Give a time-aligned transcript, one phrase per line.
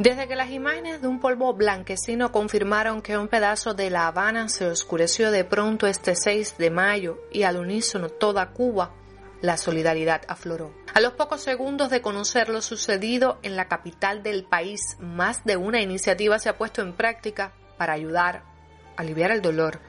[0.00, 4.48] Desde que las imágenes de un polvo blanquecino confirmaron que un pedazo de La Habana
[4.48, 8.94] se oscureció de pronto este 6 de mayo y al unísono toda Cuba,
[9.42, 10.72] la solidaridad afloró.
[10.94, 15.58] A los pocos segundos de conocer lo sucedido en la capital del país, más de
[15.58, 18.42] una iniciativa se ha puesto en práctica para ayudar,
[18.96, 19.80] aliviar el dolor,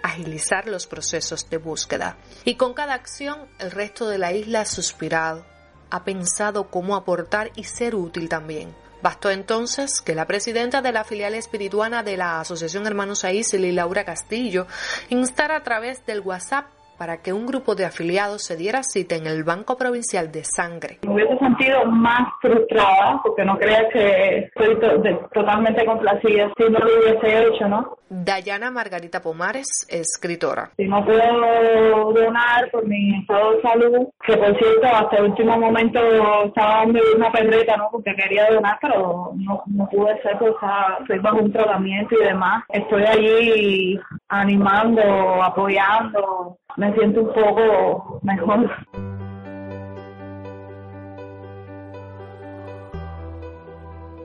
[0.00, 2.18] agilizar los procesos de búsqueda.
[2.44, 5.44] Y con cada acción, el resto de la isla ha suspirado,
[5.90, 8.85] ha pensado cómo aportar y ser útil también.
[9.06, 14.04] Bastó entonces que la presidenta de la filial espirituana de la Asociación Hermanos Aísili, Laura
[14.04, 14.66] Castillo,
[15.10, 19.26] instara a través del WhatsApp para que un grupo de afiliados se diera cita en
[19.26, 20.98] el Banco Provincial de Sangre.
[21.02, 26.78] Me hubiese sentido más frustrada, porque no creas que estoy to totalmente complacida si no
[26.78, 27.96] lo hubiese hecho, ¿no?
[28.08, 30.70] Dayana Margarita Pomares, escritora.
[30.76, 35.58] Si no puedo donar por mi estado de salud, que por cierto hasta el último
[35.58, 35.98] momento
[36.44, 37.88] estaba dando una perreta, ¿no?
[37.90, 40.54] Porque quería donar, pero no, no pude ser, pues
[41.00, 42.64] estoy bajo un tratamiento y demás.
[42.68, 48.70] Estoy allí animando, apoyando, me siento un poco mejor.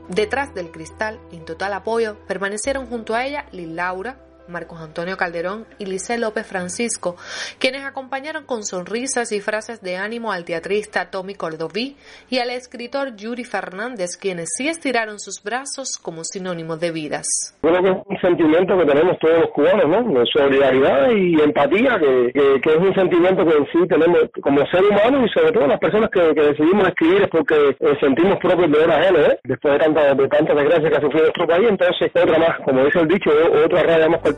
[0.10, 4.18] Detrás del cristal, en total apoyo, permanecieron junto a ella Lil Laura,
[4.52, 7.16] Marcos Antonio Calderón y Lice López Francisco,
[7.60, 11.96] quienes acompañaron con sonrisas y frases de ánimo al teatrista Tommy Cordoví
[12.30, 17.26] y al escritor Yuri Fernández, quienes sí estiraron sus brazos como sinónimo de vidas.
[17.62, 20.20] Creo que es un sentimiento que tenemos todos los cubanos, ¿no?
[20.20, 24.66] De solidaridad y empatía, que, que, que, es un sentimiento que en sí tenemos como
[24.68, 28.38] ser humano y sobre todo las personas que, que decidimos escribir es porque eh, sentimos
[28.40, 29.40] propios de una ajena, ¿eh?
[29.44, 32.86] Después de tanta, de tanta desgracia que ha sufrido nuestro país, entonces otra más, como
[32.86, 33.32] dice el dicho,
[33.66, 34.36] otra raya más para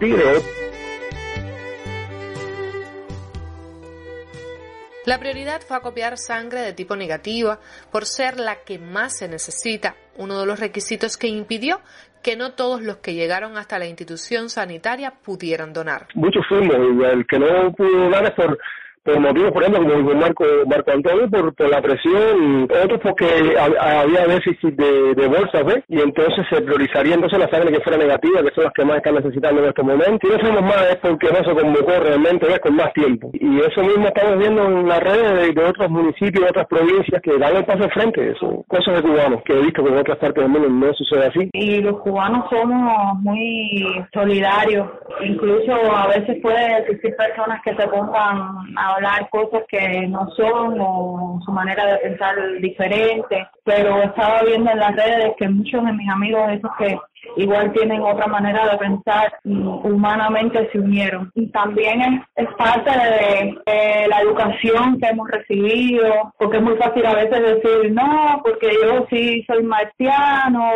[5.06, 7.59] La prioridad fue acopiar sangre de tipo negativa
[7.90, 11.80] por ser la que más se necesita, uno de los requisitos que impidió
[12.22, 16.08] que no todos los que llegaron hasta la institución sanitaria pudieran donar.
[16.16, 18.58] Muchos fuimos, y el que no pudo donar es por
[19.03, 23.25] por motivos, por ejemplo, como dijo Marco, Marco Antonio, por, por la presión, otros porque
[23.58, 25.84] había déficit de, de bolsas, ¿ves?
[25.90, 28.97] Y entonces se priorizaría entonces la sangre que fuera negativa, que son las que más
[28.97, 30.30] están necesitando en estos momentos.
[30.30, 32.59] Y no somos más es porque no se convocó realmente, ¿ves?
[32.59, 33.30] Con más tiempo.
[33.34, 37.38] Y eso mismo estamos viendo en las redes de, otros municipios, de otras provincias, que
[37.38, 38.31] dan el paso al frente.
[38.31, 41.25] Eso, cosas de cubanos, que he visto que en otras partes del mundo no sucede
[41.28, 41.50] así.
[41.53, 44.88] Y los cubanos somos muy solidarios.
[45.24, 50.78] Incluso a veces puede existir personas que se pongan a hablar cosas que no son
[50.80, 55.94] o su manera de pensar diferente, pero estaba viendo en las redes que muchos de
[55.94, 56.98] mis amigos, esos que
[57.38, 61.32] igual tienen otra manera de pensar, humanamente se unieron.
[61.36, 66.76] Y también es, es parte de, de, la educación que hemos recibido, porque es muy
[66.78, 70.72] fácil a veces decir, no, porque yo sí soy marciano,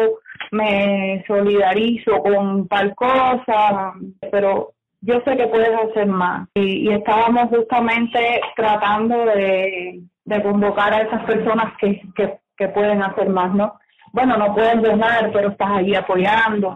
[0.51, 3.93] me solidarizo con tal cosa,
[4.31, 4.73] pero
[5.07, 6.47] yo sé que puedes hacer más.
[6.53, 13.01] Y, y estábamos justamente tratando de, de, convocar a esas personas que, que, que pueden
[13.01, 13.79] hacer más, ¿no?
[14.11, 16.75] Bueno, no pueden donar, pero estás ahí apoyando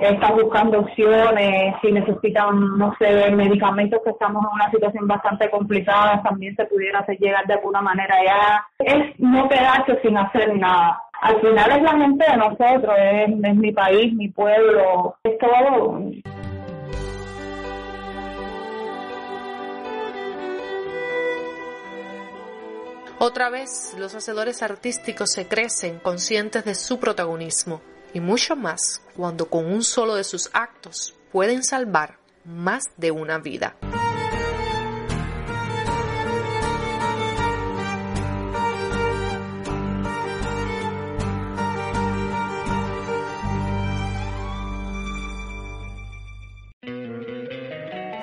[0.00, 6.22] estás buscando opciones, si necesitan, no sé, medicamentos que estamos en una situación bastante complicada,
[6.22, 8.66] también se pudiera hacer llegar de alguna manera ya.
[8.78, 11.00] Es no quedarse sin hacer nada.
[11.20, 16.00] Al final es la gente de nosotros, es, es mi país, mi pueblo, es todo.
[23.18, 27.80] Otra vez, los hacedores artísticos se crecen conscientes de su protagonismo
[28.12, 33.38] y mucho más cuando con un solo de sus actos pueden salvar más de una
[33.38, 33.76] vida.